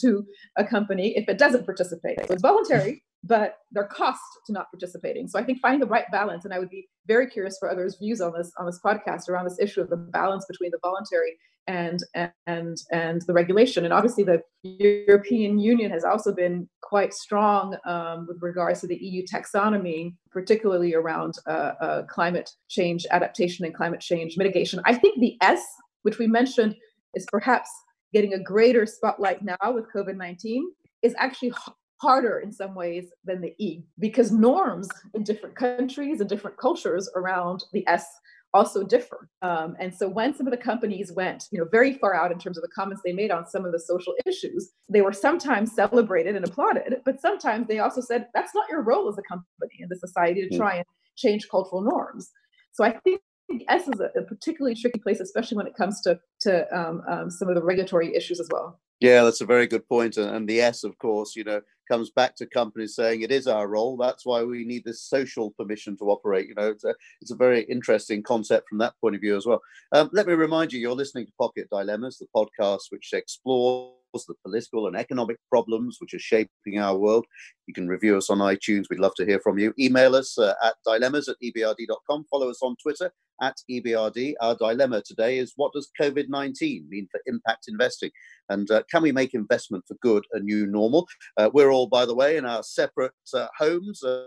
[0.00, 0.24] to
[0.56, 2.18] a company if it doesn't participate.
[2.26, 5.28] So it's voluntary, but their cost to not participating.
[5.28, 7.96] So I think finding the right balance, and I would be very curious for others'
[8.00, 11.36] views on this on this podcast around this issue of the balance between the voluntary
[11.66, 12.00] and
[12.46, 13.84] and and the regulation.
[13.84, 18.96] And obviously, the European Union has also been quite strong um, with regards to the
[18.96, 24.80] EU taxonomy, particularly around uh, uh, climate change adaptation and climate change mitigation.
[24.84, 25.62] I think the S,
[26.02, 26.76] which we mentioned,
[27.14, 27.70] is perhaps
[28.12, 30.70] getting a greater spotlight now with COVID nineteen.
[31.02, 31.52] Is actually
[32.00, 37.08] harder in some ways than the E because norms in different countries and different cultures
[37.14, 38.06] around the S
[38.54, 39.28] also differ.
[39.42, 42.38] Um, and so when some of the companies went, you know, very far out in
[42.38, 45.74] terms of the comments they made on some of the social issues, they were sometimes
[45.74, 49.74] celebrated and applauded, but sometimes they also said that's not your role as a company
[49.80, 50.56] in the society to hmm.
[50.56, 50.86] try and
[51.16, 52.30] change cultural norms.
[52.72, 53.20] So I think
[53.68, 57.30] S is a, a particularly tricky place, especially when it comes to to um, um,
[57.30, 58.80] some of the regulatory issues as well.
[59.04, 60.16] Yeah, that's a very good point.
[60.16, 61.60] And, the S, of course, you know,
[61.92, 63.98] comes back to companies saying it is our role.
[63.98, 66.48] That's why we need this social permission to operate.
[66.48, 69.44] You know, it's a, it's a very interesting concept from that point of view as
[69.44, 69.60] well.
[69.92, 74.34] Um, let me remind you, you're listening to Pocket Dilemmas, the podcast which explores the
[74.44, 77.26] political and economic problems which are shaping our world.
[77.66, 78.84] You can review us on iTunes.
[78.88, 79.74] We'd love to hear from you.
[79.78, 82.26] Email us uh, at dilemmas at ebrd.com.
[82.30, 83.10] Follow us on Twitter
[83.42, 84.34] at EBRD.
[84.40, 88.10] Our dilemma today is what does COVID 19 mean for impact investing?
[88.48, 91.08] And uh, can we make investment for good a new normal?
[91.36, 94.26] Uh, we're all, by the way, in our separate uh, homes uh,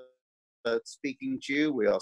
[0.65, 1.73] uh, speaking to you.
[1.73, 1.99] We are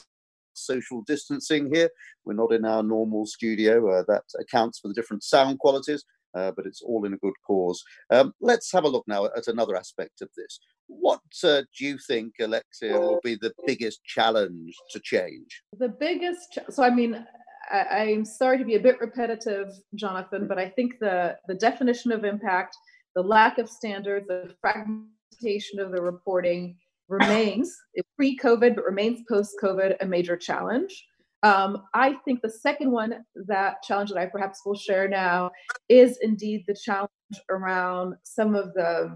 [0.53, 1.89] social distancing here.
[2.23, 4.03] We're not in our normal studio.
[4.07, 6.03] that accounts for the different sound qualities
[6.35, 7.83] uh, but it's all in a good cause.
[8.11, 10.59] Um, let's have a look now at another aspect of this.
[10.87, 15.63] What uh, do you think, Alexia, will be the biggest challenge to change?
[15.79, 17.25] The biggest, ch- so I mean,
[17.71, 22.11] I, am sorry to be a bit repetitive, Jonathan, but I think the the definition
[22.11, 22.77] of impact,
[23.15, 27.75] the lack of standards, the fragmentation of the reporting remains
[28.15, 31.05] pre-COVID, but remains post-COVID a major challenge.
[31.45, 35.51] Um, I think the second one, that challenge that I perhaps will share now,
[35.89, 37.11] is indeed the challenge
[37.51, 39.15] around some of the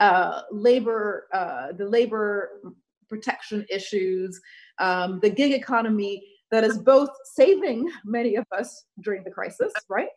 [0.00, 2.60] uh, labor, uh, the labor
[3.08, 4.40] protection issues,
[4.80, 10.08] um, the gig economy that is both saving many of us during the crisis, right?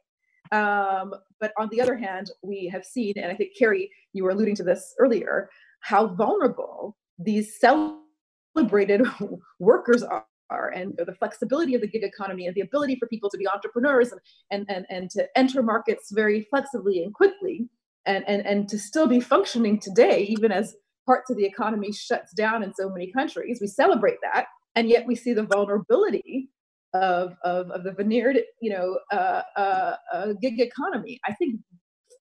[0.52, 4.32] Um, but on the other hand, we have seen, and I think Kerrie, you were
[4.32, 9.06] alluding to this earlier, how vulnerable these celebrated
[9.60, 13.30] workers are are and the flexibility of the gig economy and the ability for people
[13.30, 17.68] to be entrepreneurs and, and, and, and to enter markets very flexibly and quickly
[18.06, 22.34] and, and, and to still be functioning today, even as parts of the economy shuts
[22.34, 23.60] down in so many countries.
[23.62, 24.46] We celebrate that.
[24.76, 26.50] And yet we see the vulnerability
[26.94, 31.20] of, of, of the veneered, you know, uh, uh, uh, gig economy.
[31.28, 31.60] I think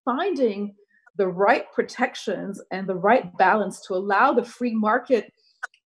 [0.05, 0.75] finding
[1.15, 5.31] the right protections and the right balance to allow the free market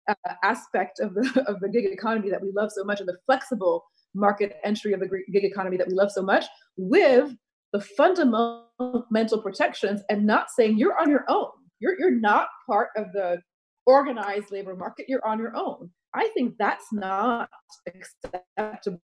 [0.07, 0.13] uh,
[0.43, 3.83] aspect of the of the gig economy that we love so much, and the flexible
[4.13, 6.45] market entry of the gig economy that we love so much,
[6.77, 7.33] with
[7.71, 11.49] the fundamental protections, and not saying you're on your own.
[11.79, 13.41] You're you're not part of the
[13.85, 15.05] organized labor market.
[15.09, 15.89] You're on your own.
[16.13, 17.49] I think that's not
[17.87, 18.99] acceptable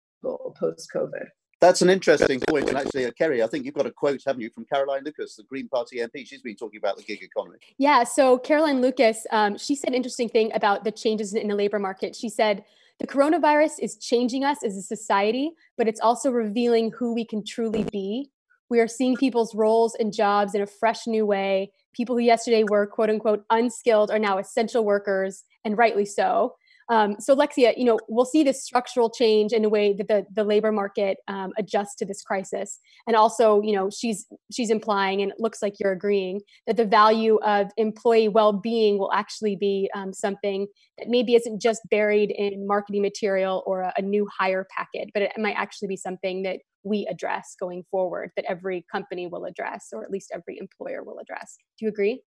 [0.59, 1.26] post COVID.
[1.64, 2.68] That's an interesting point.
[2.68, 5.37] And actually, uh, Kerrie, I think you've got a quote, haven't you, from Caroline Lucas,
[5.37, 6.29] the Green Party MP?
[6.29, 7.57] She's been talking about the gig economy.
[7.79, 8.05] Yeah.
[8.05, 11.79] So, Caroline Lucas, um, she said an interesting thing about the changes in the labor
[11.79, 12.14] market.
[12.14, 12.66] She said,
[13.00, 17.42] the coronavirus is changing us as a society, but it's also revealing who we can
[17.42, 18.31] truly be.
[18.68, 21.72] We are seeing people's roles and jobs in a fresh new way.
[21.94, 26.57] People who yesterday were quote unquote unskilled are now essential workers, and rightly so.
[26.90, 30.27] Um, so, Lexia, you know, we'll see this structural change in a way that the,
[30.35, 32.79] the labor market um, adjusts to this crisis.
[33.07, 36.85] And also, you know, she's she's implying, and it looks like you're agreeing, that the
[36.85, 40.66] value of employee well-being will actually be um, something
[40.99, 45.23] that maybe isn't just buried in marketing material or a, a new hire packet, but
[45.23, 49.88] it might actually be something that we address going forward, that every company will address,
[49.92, 51.57] or at least every employer will address.
[51.79, 52.23] Do you agree?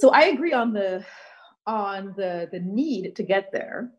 [0.00, 1.04] So I agree on the
[1.66, 3.90] on the, the need to get there.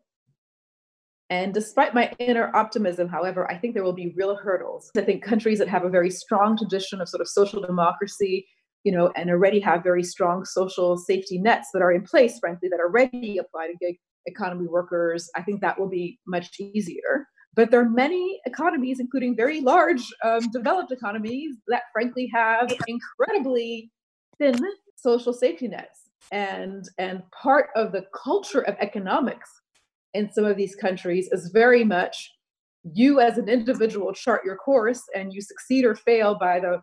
[1.30, 4.90] And despite my inner optimism, however, I think there will be real hurdles.
[4.96, 8.46] I think countries that have a very strong tradition of sort of social democracy,
[8.84, 12.68] you know, and already have very strong social safety nets that are in place, frankly,
[12.68, 13.96] that already apply to gig
[14.26, 17.26] economy workers, I think that will be much easier.
[17.54, 23.90] But there are many economies, including very large um, developed economies, that frankly have incredibly
[24.38, 24.58] thin
[24.96, 29.50] social safety nets and and part of the culture of economics
[30.14, 32.30] in some of these countries is very much
[32.94, 36.80] you as an individual chart your course and you succeed or fail by the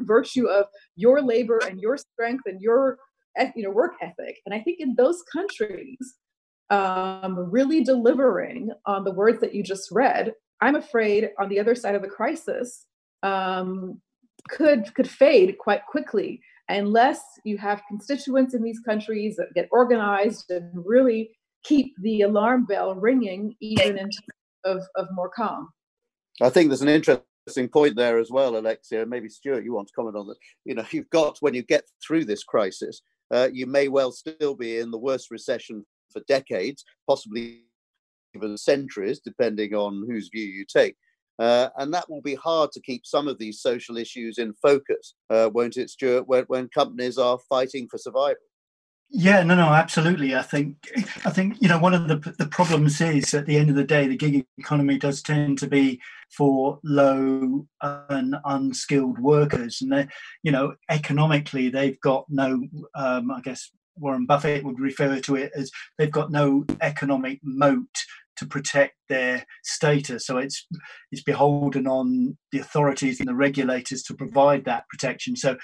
[0.00, 2.98] virtue of your labor and your strength and your
[3.56, 4.38] you know work ethic.
[4.46, 6.14] And i think in those countries
[6.70, 11.74] um, really delivering on the words that you just read i'm afraid on the other
[11.74, 12.86] side of the crisis
[13.22, 14.00] um,
[14.48, 20.50] could could fade quite quickly unless you have constituents in these countries that get organized
[20.50, 21.30] and really
[21.64, 24.10] keep the alarm bell ringing even in
[24.64, 25.68] of, of more calm.
[26.40, 29.06] I think there's an interesting point there as well, Alexia.
[29.06, 30.36] Maybe Stuart, you want to comment on that.
[30.64, 34.54] You know, you've got when you get through this crisis, uh, you may well still
[34.54, 37.64] be in the worst recession for decades, possibly
[38.34, 40.96] even centuries, depending on whose view you take.
[41.38, 45.14] Uh, and that will be hard to keep some of these social issues in focus,
[45.30, 48.36] uh, won't it, Stuart, when, when companies are fighting for survival?
[49.10, 50.34] Yeah, no, no, absolutely.
[50.34, 50.76] I think,
[51.24, 53.84] I think you know, one of the the problems is at the end of the
[53.84, 56.00] day, the gig economy does tend to be
[56.36, 60.08] for low and unskilled workers, and they,
[60.42, 62.66] you know, economically, they've got no,
[62.96, 67.86] um, I guess, Warren Buffett would refer to it as they've got no economic moat
[68.36, 70.26] to protect their status.
[70.26, 70.66] So it's
[71.12, 75.36] it's beholden on the authorities and the regulators to provide that protection.
[75.36, 75.56] So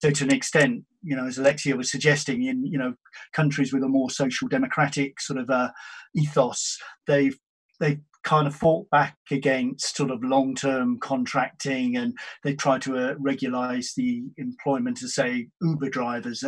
[0.00, 2.94] so to an extent, you know, as Alexia was suggesting, in you know
[3.32, 5.70] countries with a more social democratic sort of uh,
[6.14, 7.38] ethos, they've
[7.80, 12.12] they kind of fought back against sort of long-term contracting and
[12.42, 16.42] they tried to uh, regularize the employment of say uber drivers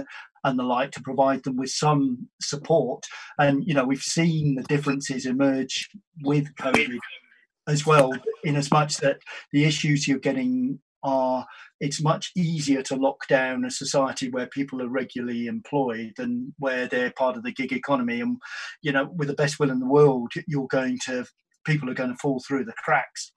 [0.45, 3.05] and the like to provide them with some support.
[3.39, 5.89] And you know we've seen the differences emerge
[6.23, 6.99] with covid
[7.69, 8.13] as well
[8.43, 9.19] in as much that
[9.53, 11.47] the issues you're getting are
[11.81, 16.87] it's much easier to lock down a society where people are regularly employed than where
[16.87, 18.21] they're part of the gig economy.
[18.21, 18.39] And
[18.83, 21.25] you know with the best will in the world you're going to
[21.67, 23.33] people are going to fall through the cracks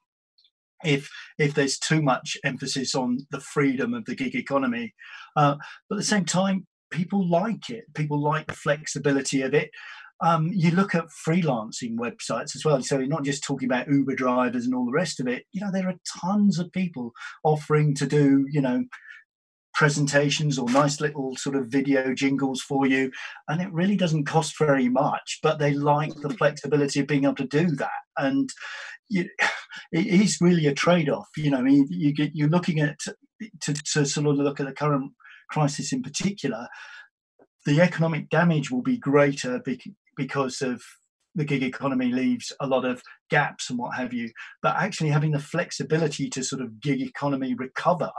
[0.84, 4.94] if if there's too much emphasis on the freedom of the gig economy.
[5.36, 5.56] Uh,
[5.90, 9.70] but at the same time people like it people like the flexibility of it
[10.24, 12.82] um, you look at freelancing websites as well.
[12.82, 15.44] So you're not just talking about Uber drivers and all the rest of it.
[15.52, 17.12] You know, there are tons of people
[17.44, 18.86] offering to do, you know,
[19.74, 23.12] presentations or nice little sort of video jingles for you.
[23.50, 27.36] And it really doesn't cost very much, but they like the flexibility of being able
[27.36, 27.90] to do that.
[28.18, 28.50] And
[29.10, 29.28] you,
[29.92, 31.28] it is really a trade off.
[31.36, 34.68] You know, I mean, you get, you're looking at, to, to sort of look at
[34.68, 35.12] the current
[35.50, 36.68] crisis in particular,
[37.66, 39.62] the economic damage will be greater
[40.16, 40.82] because of
[41.36, 44.32] the gig economy leaves a lot of gaps and what have you.
[44.62, 48.12] But actually having the flexibility to sort of gig economy recover,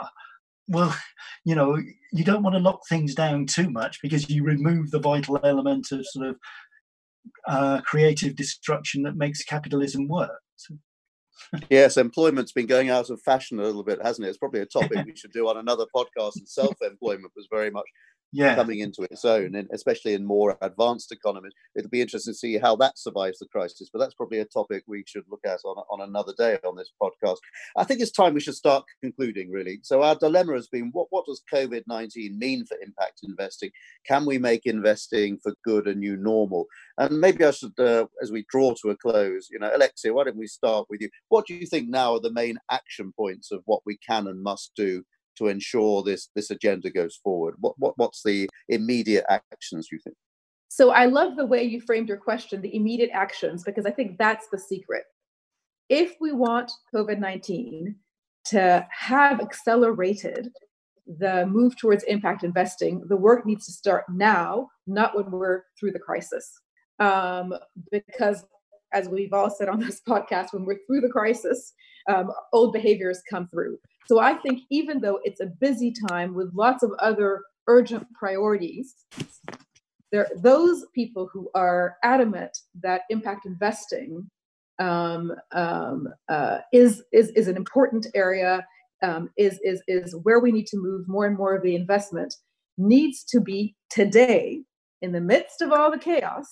[0.66, 0.96] well,
[1.44, 1.78] you know,
[2.12, 5.92] you don't want to lock things down too much because you remove the vital element
[5.92, 6.36] of sort of
[7.46, 10.40] uh, creative destruction that makes capitalism work.
[10.56, 10.76] So.
[11.70, 14.30] Yes, employment's been going out of fashion a little bit, hasn't it?
[14.30, 16.36] It's probably a topic we should do on another podcast.
[16.36, 17.86] And self-employment was very much
[18.34, 18.54] yeah.
[18.54, 21.52] coming into its own, and especially in more advanced economies.
[21.76, 24.84] It'll be interesting to see how that survives the crisis, but that's probably a topic
[24.86, 27.38] we should look at on, on another day on this podcast.
[27.76, 29.78] I think it's time we should start concluding, really.
[29.82, 33.70] So, our dilemma has been what, what does COVID 19 mean for impact investing?
[34.06, 36.66] Can we make investing for good a new normal?
[36.98, 40.24] And maybe I should, uh, as we draw to a close, you know, Alexia, why
[40.24, 41.08] don't we start with you?
[41.28, 44.42] What do you think now are the main action points of what we can and
[44.42, 45.04] must do
[45.36, 47.54] to ensure this this agenda goes forward?
[47.58, 50.16] What, what what's the immediate actions you think?
[50.68, 54.18] So I love the way you framed your question, the immediate actions, because I think
[54.18, 55.04] that's the secret.
[55.88, 57.94] If we want COVID 19
[58.46, 60.50] to have accelerated
[61.06, 65.92] the move towards impact investing, the work needs to start now, not when we're through
[65.92, 66.60] the crisis.
[66.98, 67.54] Um,
[67.90, 68.44] because,
[68.92, 71.72] as we've all said on this podcast, when we're through the crisis,
[72.08, 73.78] um, old behaviors come through.
[74.06, 78.94] So I think even though it's a busy time with lots of other urgent priorities,
[80.12, 84.30] there those people who are adamant that impact investing
[84.78, 88.66] um, um, uh, is, is is an important area,
[89.02, 92.34] um, is is is where we need to move more and more of the investment
[92.76, 94.62] needs to be today
[95.02, 96.46] in the midst of all the chaos,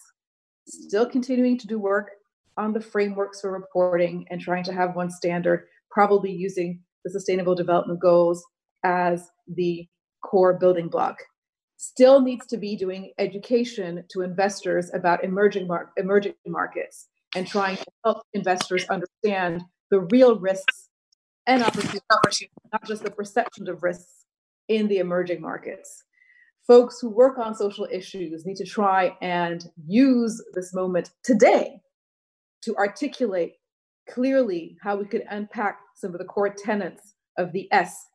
[0.66, 2.10] still continuing to do work
[2.56, 7.54] on the frameworks for reporting and trying to have one standard, probably using the Sustainable
[7.54, 8.44] Development Goals
[8.84, 9.86] as the
[10.22, 11.18] core building block.
[11.76, 17.76] Still needs to be doing education to investors about emerging, mar- emerging markets and trying
[17.76, 20.90] to help investors understand the real risks
[21.46, 22.02] and opportunities,
[22.72, 24.26] not just the perception of risks
[24.68, 26.04] in the emerging markets.
[26.66, 31.80] Folks who work on social issues need to try and use this moment today
[32.62, 33.54] to articulate
[34.08, 38.08] clearly how we could unpack some of the core tenets of the S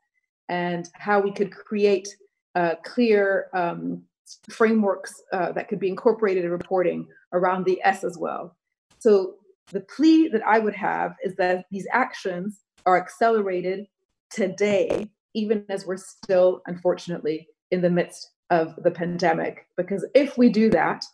[0.50, 2.08] and how we could create
[2.54, 4.04] uh, clear um,
[4.50, 8.56] frameworks uh, that could be incorporated in reporting around the S as well.
[9.00, 9.36] So
[9.72, 13.88] the plea that I would have is that these actions are accelerated
[14.30, 19.68] today, even as we're still, unfortunately, in the midst of the pandemic.
[19.76, 21.06] Because if we do that,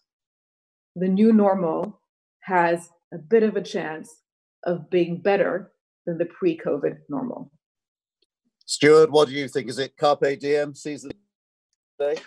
[0.96, 2.00] the new normal
[2.42, 4.10] has a bit of a chance
[4.66, 5.73] of being better
[6.06, 7.52] than the pre COVID normal.
[8.66, 9.70] Stuart, what do you think?
[9.70, 11.12] Is it Carpe Diem season
[12.00, 12.18] day?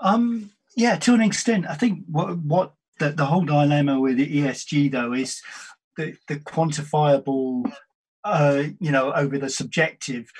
[0.00, 1.66] Um, yeah, to an extent.
[1.68, 5.40] I think what, what the, the whole dilemma with the ESG, though, is
[5.96, 7.70] the, the quantifiable,
[8.24, 10.30] uh, you know, over the subjective.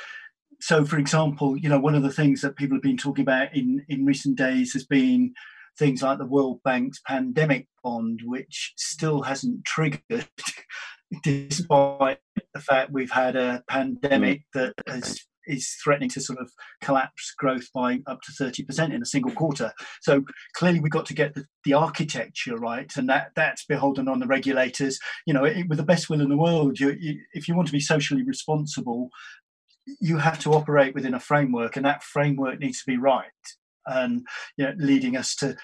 [0.61, 3.55] So, for example, you know, one of the things that people have been talking about
[3.55, 5.35] in, in recent days has been
[5.79, 10.03] things like the World Bank's pandemic bond, which still hasn't triggered,
[11.23, 12.19] despite
[12.55, 14.45] the fact we've had a pandemic mm.
[14.55, 19.07] that has is threatening to sort of collapse growth by up to 30% in a
[19.07, 19.73] single quarter.
[20.03, 24.21] So clearly we've got to get the, the architecture right, and that that's beholden on
[24.21, 24.99] the regulators.
[25.27, 27.69] You know, it, with the best will in the world, you, you, if you want
[27.69, 29.09] to be socially responsible,
[30.01, 33.25] you have to operate within a framework, and that framework needs to be right.
[33.87, 34.27] And
[34.59, 35.57] you know, leading us to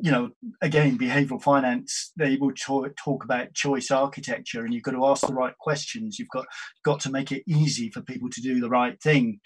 [0.00, 0.30] you know,
[0.60, 5.26] again, behavioral finance, they will talk, talk about choice architecture, and you've got to ask
[5.26, 6.18] the right questions.
[6.18, 6.46] You've got
[6.84, 9.40] got to make it easy for people to do the right thing.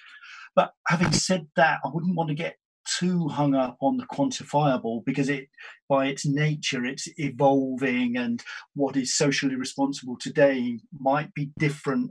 [0.55, 2.57] But having said that, I wouldn't want to get
[2.99, 5.49] too hung up on the quantifiable because it,
[5.88, 8.43] by its nature, it's evolving, and
[8.74, 12.11] what is socially responsible today might be different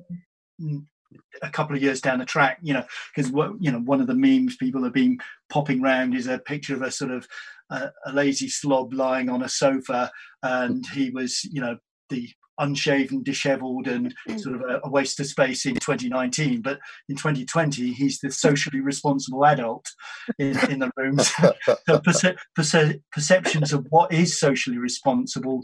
[1.42, 2.84] a couple of years down the track you know
[3.14, 5.18] because what you know one of the memes people have been
[5.50, 7.28] popping around is a picture of a sort of
[7.72, 10.12] a, a lazy slob lying on a sofa,
[10.44, 11.78] and he was, you know,
[12.10, 14.40] the unshaven, dishevelled, and mm.
[14.40, 16.62] sort of a, a, waste of space in 2019.
[16.62, 19.86] But in 2020, he's the socially responsible adult
[20.38, 21.32] in, in the rooms.
[21.88, 25.64] so perce- perce- perceptions of what is socially responsible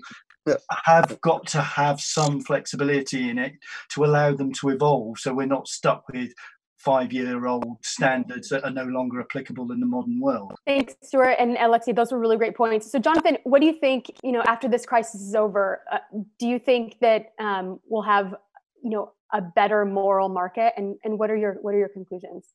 [0.85, 3.53] have got to have some flexibility in it
[3.93, 5.19] to allow them to evolve.
[5.19, 6.33] So we're not stuck with
[6.77, 10.53] five year old standards that are no longer applicable in the modern world.
[10.65, 11.95] Thanks, Stuart and Alexi.
[11.95, 12.91] Those were really great points.
[12.91, 14.11] So, Jonathan, what do you think?
[14.23, 15.97] You know, after this crisis is over, uh,
[16.39, 18.35] do you think that um, we'll have,
[18.83, 20.73] you know, a better moral market?
[20.77, 22.45] And and what are your what are your conclusions?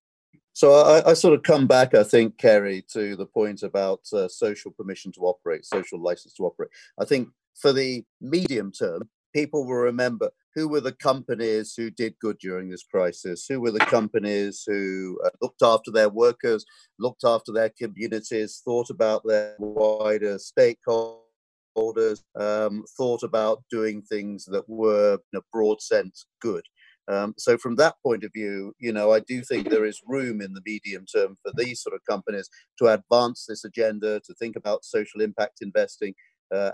[0.55, 4.29] So I, I sort of come back, I think, Kerrie, to the point about uh,
[4.29, 6.71] social permission to operate, social license to operate.
[6.99, 12.15] I think for the medium term, people will remember who were the companies who did
[12.21, 13.47] good during this crisis?
[13.49, 16.65] Who were the companies who uh, looked after their workers,
[16.99, 24.69] looked after their communities, thought about their wider stakeholders, um, thought about doing things that
[24.69, 26.65] were, in a broad sense, good?
[27.09, 30.41] Um, so, from that point of view, you know, I do think there is room
[30.41, 32.49] in the medium term for these sort of companies
[32.79, 36.15] to advance this agenda, to think about social impact investing,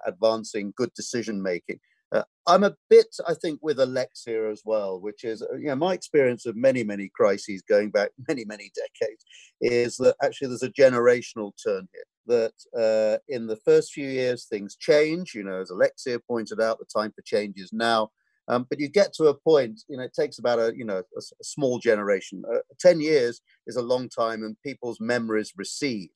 [0.07, 1.81] advancing good decision making.
[2.11, 5.76] Uh, I'm a bit, I think, with Alexia as well, which is, uh, you know,
[5.76, 9.24] my experience of many, many crises going back many, many decades
[9.61, 12.05] is that actually there's a generational turn here.
[12.26, 16.79] That uh, in the first few years things change, you know, as Alexia pointed out,
[16.79, 18.11] the time for change is now.
[18.49, 20.99] Um, but you get to a point, you know, it takes about a, you know,
[20.99, 22.43] a, a small generation.
[22.51, 26.11] Uh, Ten years is a long time, and people's memories recede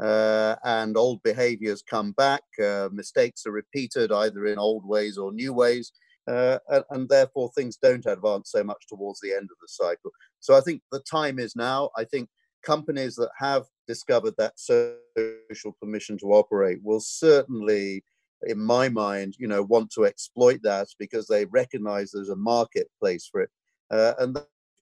[0.00, 2.42] uh, and old behaviors come back.
[2.62, 5.92] Uh, mistakes are repeated either in old ways or new ways.
[6.26, 10.10] Uh, and, and, therefore, things don't advance so much towards the end of the cycle.
[10.40, 11.90] So I think the time is now.
[11.96, 12.28] I think
[12.62, 18.04] companies that have discovered that social permission to operate will certainly,
[18.42, 23.26] in my mind, you know, want to exploit that because they recognize there's a marketplace
[23.30, 23.50] for it.
[23.90, 24.38] Uh, and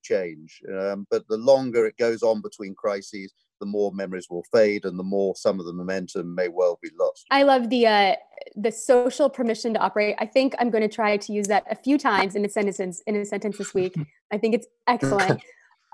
[0.06, 0.60] change.
[0.72, 4.98] Um, but the longer it goes on between crises, the more memories will fade and
[4.98, 7.26] the more some of the momentum may well be lost.
[7.30, 8.14] I love the uh,
[8.54, 10.16] the social permission to operate.
[10.18, 13.02] I think I'm going to try to use that a few times in a sentence
[13.06, 13.94] in a sentence this week.
[14.32, 15.42] I think it's excellent.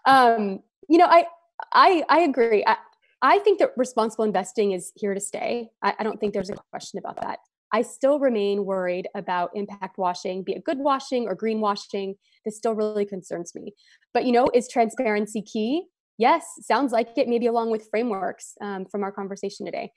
[0.07, 1.27] um, you know, I
[1.73, 2.65] I I agree.
[2.67, 2.77] I,
[3.23, 5.71] I think that responsible investing is here to stay.
[5.83, 7.39] I, I don't think there's a question about that.
[7.73, 12.17] I still remain worried about impact washing, be it good washing or green washing.
[12.45, 13.73] This still really concerns me.
[14.13, 15.85] But you know, is transparency key?
[16.23, 17.27] Yes, sounds like it.
[17.27, 19.91] Maybe along with frameworks um, from our conversation today.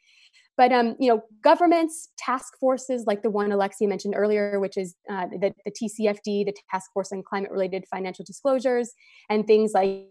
[0.57, 4.95] But um, you know, governments, task forces like the one Alexia mentioned earlier, which is
[5.07, 8.91] uh, the, the TCFD, the Task Force on Climate-Related Financial Disclosures,
[9.29, 10.07] and things like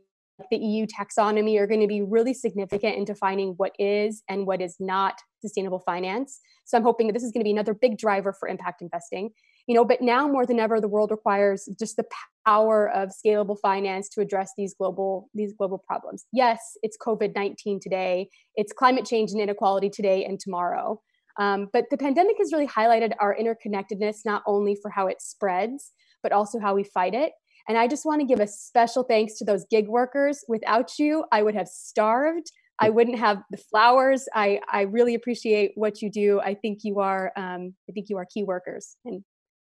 [0.53, 4.63] the EU taxonomy are going to be really significant in defining what is and what
[4.63, 6.39] is not sustainable finance.
[6.65, 9.31] So I'm hoping that this is going to be another big driver for impact investing.
[9.67, 12.05] You know but now more than ever the world requires just the
[12.47, 16.27] power of scalable finance to address these global these global problems.
[16.33, 21.01] Yes it's covid-19 today it's climate change and inequality today and tomorrow.
[21.39, 25.93] Um, but the pandemic has really highlighted our interconnectedness not only for how it spreads
[26.23, 27.33] but also how we fight it.
[27.69, 30.45] And i just want to give a special thanks to those gig workers.
[30.49, 32.51] Without you i would have starved.
[32.81, 34.27] I wouldn't have the flowers.
[34.35, 36.41] I, I really appreciate what you do.
[36.41, 39.23] I think you are um, I think you are key workers, and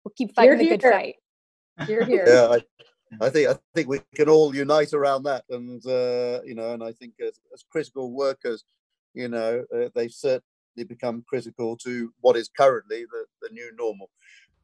[0.07, 1.15] we'll keep fighting the good fight.
[1.87, 2.25] You're here.
[2.27, 6.55] Yeah, I, I, think I think we can all unite around that, and uh, you
[6.55, 8.63] know, and I think as, as critical workers,
[9.13, 10.43] you know, uh, they've certainly
[10.87, 14.09] become critical to what is currently the, the new normal.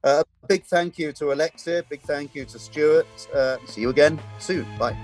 [0.03, 1.83] Uh, big thank you to Alexia.
[1.89, 3.07] Big thank you to Stuart.
[3.33, 4.65] Uh, see you again soon.
[4.77, 4.97] Bye.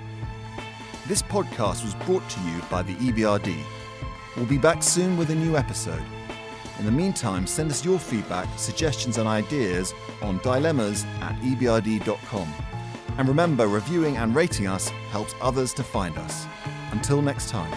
[1.08, 3.56] This podcast was brought to you by the EBRD.
[4.36, 6.04] We'll be back soon with a new episode.
[6.80, 12.54] In the meantime, send us your feedback, suggestions, and ideas on dilemmas at ebrd.com.
[13.18, 16.46] And remember, reviewing and rating us helps others to find us.
[16.92, 17.70] Until next time.